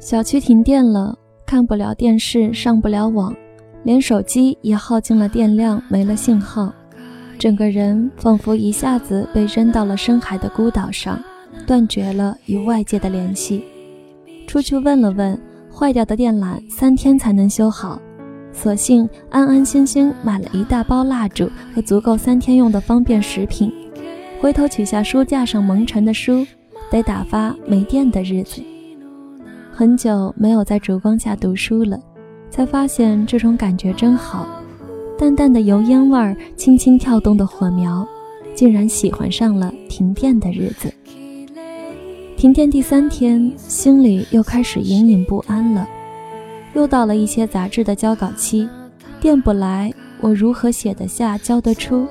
[0.00, 3.34] 小区停电了，看不了电视，上不了网，
[3.82, 6.72] 连手机也耗尽了电量，没了信号，
[7.36, 11.20] 整个人仿佛一下子被扔到了深海的孤岛上，
[11.66, 13.64] 断绝了与外界的联系。
[14.46, 15.38] 出去问了问，
[15.70, 18.00] 坏掉的电缆三天才能修好，
[18.52, 23.70] 索性安安心心买了一大包蜡烛和足够三天用的方便食品。
[24.40, 26.46] 回头取下书架上蒙尘的书，
[26.88, 28.62] 得打发没电的日子。
[29.78, 31.96] 很久没有在烛光下读书了，
[32.50, 34.44] 才发现这种感觉真好。
[35.16, 38.04] 淡淡的油烟味儿，轻轻跳动的火苗，
[38.56, 40.92] 竟然喜欢上了停电的日子。
[42.36, 45.86] 停电第三天，心里又开始隐隐不安了。
[46.74, 48.68] 又到了一些杂志的交稿期，
[49.20, 52.04] 电不来，我如何写得下、交得出？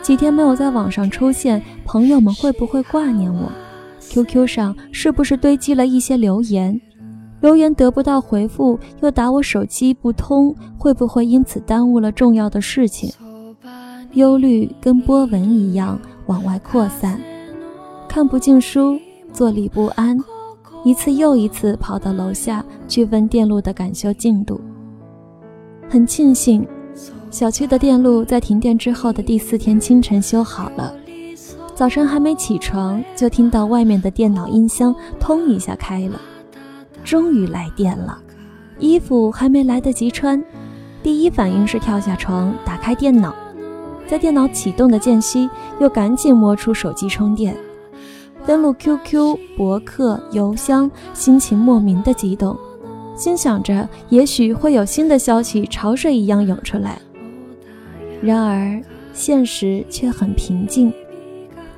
[0.00, 3.52] 几天没有在网上出现，朋友们会不会挂念我
[4.24, 6.80] ？QQ 上是不是堆积了一些留言？
[7.40, 13.12] 留言得不到回复，又打我手机不通，会不会因此耽误了重要的事情？
[14.12, 17.20] 忧虑跟波纹一样往外扩散，
[18.08, 18.98] 看不进书，
[19.32, 20.18] 坐立不安，
[20.84, 24.60] 一次又一次跑到楼下去问电路的赶修进度。
[25.88, 26.66] 很庆幸。
[27.30, 30.94] 小区的电路在停电之后的第四天清晨修好了。
[31.78, 36.20] 早晨还没起床，就听到外面的电脑音箱“通”一下开了，
[37.04, 38.18] 终于来电了。
[38.80, 40.42] 衣服还没来得及穿，
[41.04, 43.32] 第一反应是跳下床打开电脑，
[44.08, 47.56] 在电脑启动的间隙，又赶紧摸出手机充电，
[48.44, 52.58] 登录 QQ、博客、邮箱，心情莫名的激动，
[53.14, 57.00] 心想着也许会有新的消息潮水一样涌出来。
[58.20, 60.92] 然而，现实却很平静。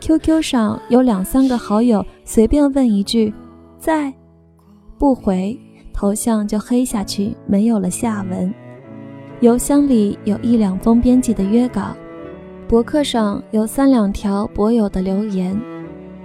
[0.01, 3.33] QQ 上有两三个好友，随便问一句
[3.79, 4.13] “在”，
[4.99, 5.59] 不回，
[5.93, 8.53] 头像就黑下去，没有了下文。
[9.41, 11.95] 邮箱里有一两封编辑的约稿，
[12.67, 15.59] 博客上有三两条博友的留言，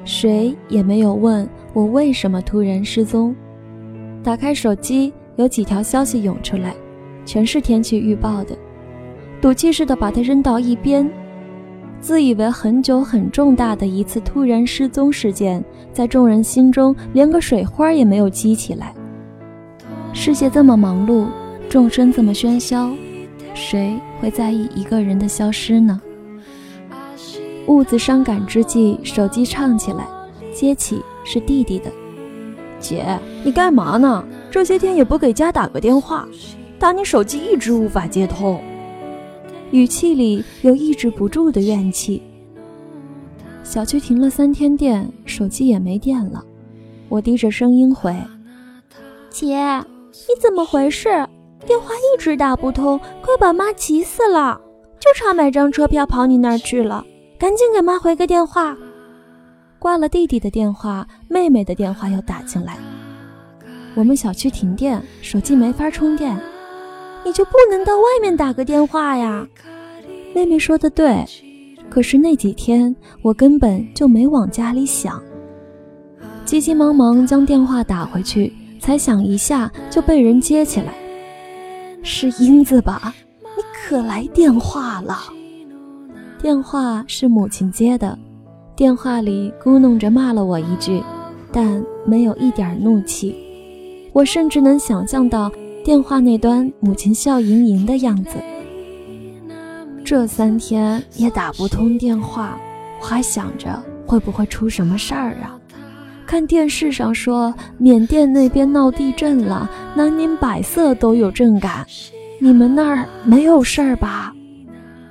[0.05, 3.35] 谁也没有问我为什么突然失踪。
[4.23, 6.73] 打开手机，有几条消息涌出来，
[7.25, 8.57] 全是天气预报的。
[9.41, 11.07] 赌气似的把它扔到一边，
[12.01, 18.93] 自以为很久很重大的一次突然失踪事件，在众人心中连个水花也没有激起来。
[20.13, 21.25] 世界这么忙碌，
[21.67, 22.91] 众生这么喧嚣，
[23.55, 25.99] 谁会在意一个人的消失呢？
[27.65, 30.05] 兀自伤感之际，手机唱起来，
[30.53, 31.91] 接起是弟弟的
[32.79, 34.23] ：“姐，你干嘛呢？
[34.51, 36.27] 这些天也不给家打个电话，
[36.77, 38.61] 打你手机一直无法接通。”
[39.75, 42.23] 语气里有抑制不住的怨气。
[43.61, 46.41] 小区停了三天电，手机也没电了。
[47.09, 48.15] 我低着声音回
[49.29, 51.09] ：“姐，你怎么回事？
[51.65, 54.61] 电话一直打不通，快把妈急死了！
[54.97, 57.05] 就差买张车票跑你那儿去了，
[57.37, 58.77] 赶紧给妈回个电话。”
[59.77, 62.77] 挂了弟弟的电话，妹妹的电话又打进来。
[63.93, 66.39] 我们小区停电，手机没法充电。
[67.25, 69.47] 你就不能到外面打个电话呀？
[70.35, 71.25] 妹妹说的对，
[71.89, 75.19] 可是那几天我根本就没往家里想，
[76.45, 80.93] 急急忙忙将电话打回去，才响一下就被人接起来，
[82.03, 83.11] 是英子吧？
[83.57, 85.17] 你可来电话了。
[86.39, 88.15] 电话是母亲接的，
[88.75, 91.01] 电话里咕哝着骂了我一句，
[91.51, 93.35] 但没有一点怒气，
[94.13, 95.51] 我甚至能想象到。
[95.85, 98.39] 电话那端，母亲笑盈盈的样子。
[100.03, 102.57] 这三天也打不通电话，
[102.99, 105.55] 我还想着会不会出什么事儿啊？
[106.25, 111.85] 看电视上说缅甸那边闹地震了，南宁百色都有震感，
[112.41, 114.33] 你们那儿没有事儿吧？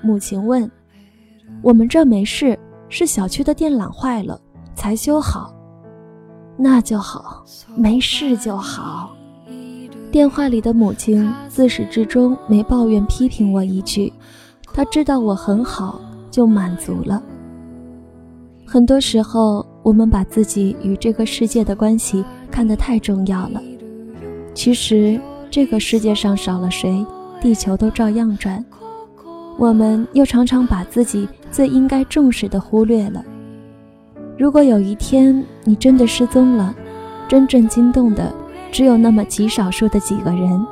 [0.03, 0.69] 母亲问。
[1.63, 2.59] 我们这没事，
[2.89, 4.41] 是小区的电缆坏了
[4.75, 5.55] 才修好。
[6.57, 7.45] 那就好，
[7.77, 9.15] 没事就好。
[10.15, 14.13] 电话里的母亲自始至终没抱怨批评我一句，
[14.73, 16.01] 她知道我很好，
[16.31, 17.21] 就满足了。
[18.65, 23.61] 很多时候，我们把自己与这个世界的关系看得太重要了。
[24.55, 25.21] 其实，
[25.51, 27.05] 这个世界上少了谁，
[27.41, 28.65] 地球都照样转。
[29.59, 33.21] 我们又常常把自己最应该重视的忽略了。
[34.39, 36.73] 如果有一天你真的失踪了，
[37.27, 38.33] 真正惊动的。
[38.75, 40.67] 只有那么极少数的几个人，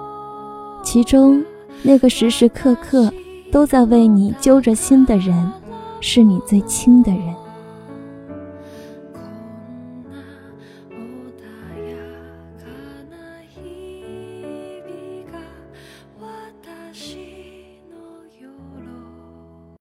[0.83, 1.41] 其中
[1.83, 3.09] 那个时时刻刻
[3.53, 5.53] 都在为你揪着心的人，
[6.01, 7.42] 是你最亲的人。